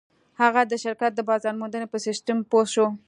هغه 0.41 0.61
د 0.71 0.73
شرکت 0.83 1.11
د 1.15 1.19
بازار 1.29 1.53
موندنې 1.61 1.87
په 1.89 1.97
سيسټم 2.05 2.37
پوه 2.49 2.65
شو. 2.73 2.87